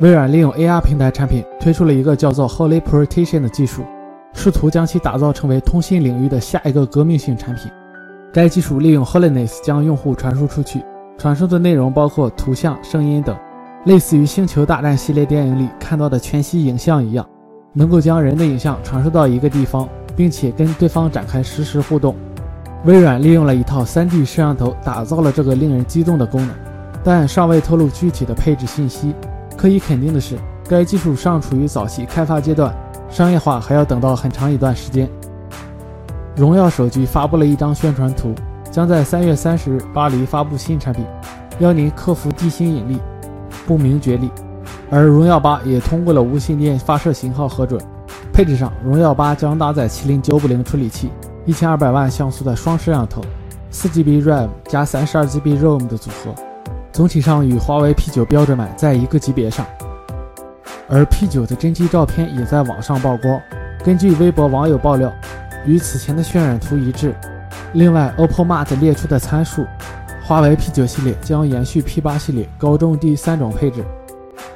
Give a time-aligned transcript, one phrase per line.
[0.00, 3.84] 微软利用 AR 平台产品推出了一个叫做 Holy Protection 的技术，
[4.32, 7.70] 试图将其打造成为通信领域的下一个革命性产品。
[8.32, 10.82] 该技术利用 Holiness 将用户传输出去，
[11.18, 13.36] 传输的内容包括图像、声音等，
[13.84, 17.28] 类似于《星球大战》系列电影里看到的全息影像一样，
[17.74, 22.16] 能够将人的影像传输到一个地方，并且跟对方展开实时互动。
[22.84, 26.56] 微软利用了一套 3D 摄像头打造了这个令人激动的功能，
[27.04, 29.14] 但尚未透露具体的配置信息。
[29.56, 32.74] 可以肯定的是，该技术尚处于早期开发阶段，
[33.10, 35.06] 商业化还要等到很长一段时间。
[36.34, 38.34] 荣耀手机发布了一张宣传图，
[38.70, 41.04] 将在三月三十日巴黎发布新产品，
[41.58, 42.98] 邀您克服地心引力、
[43.66, 44.30] 不明觉厉。
[44.90, 47.78] 而荣耀八也通过了无线电发射型号核准。
[48.32, 51.10] 配置上，荣耀八将搭载麒麟九五零处理器，
[51.46, 53.22] 一千二百万像素的双摄像头，
[53.70, 56.34] 四 GB RAM 加三十二 GB ROM 的组合。
[56.92, 59.64] 总体上与华为 P9 标准版在一个级别上，
[60.88, 63.40] 而 P9 的真机照片也在网上曝光。
[63.84, 65.10] 根据微博网友爆料，
[65.64, 67.14] 与此前的渲染图一致。
[67.74, 69.64] 另外，OPPO Mart 列出的参数，
[70.24, 73.84] 华为 P9 系列将延续 P8 系列高中低三种配置。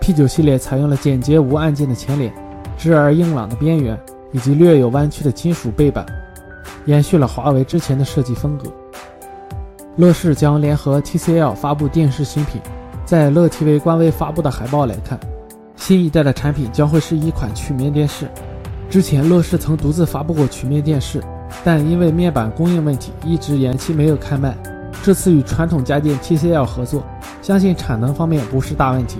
[0.00, 2.32] P9 系列采用了简洁无按键的前脸，
[2.78, 3.96] 直而硬朗的边缘，
[4.32, 6.04] 以及略有弯曲的金属背板，
[6.86, 8.72] 延续了华为之前的设计风格。
[9.96, 12.60] 乐视将联合 TCL 发布电视新品。
[13.04, 15.18] 在乐 TV 官微发布的海报来看，
[15.76, 18.26] 新一代的产品将会是一款曲面电视。
[18.88, 21.22] 之前乐视曾独自发布过曲面电视，
[21.62, 24.56] 但因为面板供应问题一直延期没有开卖。
[25.02, 27.02] 这次与传统家电 TCL 合作，
[27.42, 29.18] 相信产能方面不是大问题。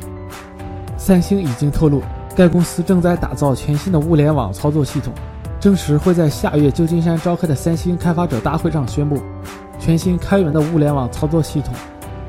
[0.97, 2.01] 三星已经透露，
[2.37, 5.13] 该公司正在打造全新的物联网操作系统，
[5.63, 9.23] 证实会在下月旧金山召开的三星开发者大会上宣布。
[9.79, 11.73] 全新开源的物联网操作系统，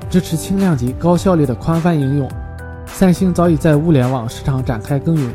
[0.07, 2.29] 支持轻量级、高效率的宽泛应用。
[2.85, 5.31] 三星早已在物联网市场展开耕耘，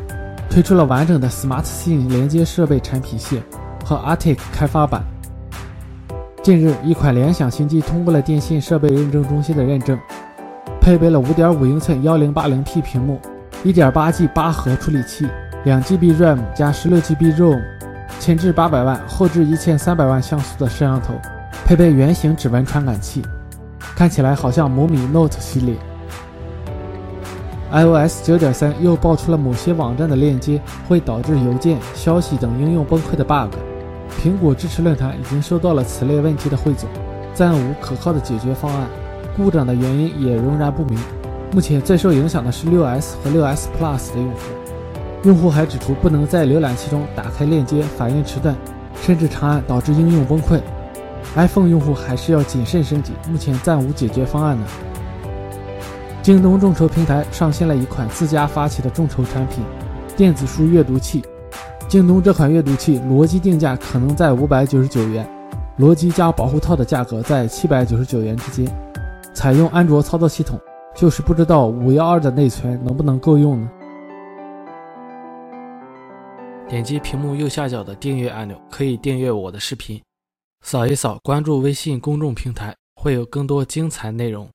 [0.49, 3.43] 推出了完整的 SmartSync 连接设备产品线
[3.85, 5.03] 和 Artic 开发版。
[6.41, 9.99] 近日，一款联想新机通过了电信设备认证中心的认证，
[10.81, 13.21] 配备了5.5英寸 1080P 屏幕
[13.65, 15.27] ，1.8G 八核处理器
[15.65, 17.61] ，2GB RAM 加 16GB ROM，
[18.29, 21.15] 前置800万，后置1300万像素的摄像头。
[21.65, 23.23] 配备圆形指纹传感器，
[23.97, 25.75] 看起来好像某米 Note 系列。
[27.73, 33.55] iOS 9.3又爆出了某些网站的链接会导致邮件、消息等应用崩溃的 bug。
[34.23, 36.87] 苹果支持论坛已经收到了此类问题的汇总，
[37.33, 38.87] 暂无可靠的解决方案。
[39.39, 40.99] 故障的原因也仍然不明。
[41.55, 44.37] 目前最受影响的是 6s 和 6s Plus 的用户。
[45.25, 48.55] 用户还指出，不能在浏览器中打开链接，反应迟钝，
[49.03, 50.61] 甚至长按导致应用崩溃。
[51.35, 54.65] iPhone 用户还是要谨慎升级，目前暂无解决方案呢。
[56.23, 59.65] 京东众筹平台上线了一款自家发起的众筹产品——
[60.17, 61.25] 电子书阅读器。
[61.89, 65.29] 京东这款阅读器逻辑定价可能在五百九十九元，
[65.79, 68.71] 逻辑加保护套的价格在七百九十九元之间。
[69.35, 70.61] 采用安卓操作系统，
[70.95, 73.71] 就是不知道五幺二的内存能不能够用呢？
[76.69, 79.99] 点击屏幕右下角的订阅按钮，可以订阅我的视频。
[80.63, 84.51] 扫一扫，关注微信公众平台，会有更多精彩内容。